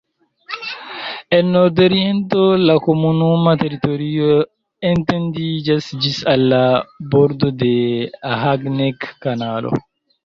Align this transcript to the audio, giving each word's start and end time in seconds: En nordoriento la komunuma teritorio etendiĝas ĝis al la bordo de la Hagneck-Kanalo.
En 1.39 1.51
nordoriento 1.55 2.39
la 2.61 2.77
komunuma 2.87 3.53
teritorio 3.65 4.31
etendiĝas 4.93 5.91
ĝis 6.07 6.19
al 6.35 6.49
la 6.55 6.63
bordo 7.15 7.53
de 7.65 7.73
la 7.97 8.45
Hagneck-Kanalo. 8.47 9.77